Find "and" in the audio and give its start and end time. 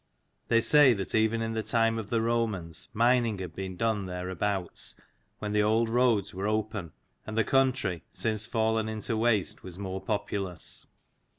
7.27-7.37